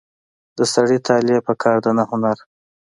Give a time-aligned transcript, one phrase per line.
[0.57, 2.37] د سړي طالع په کار ده نه هنر.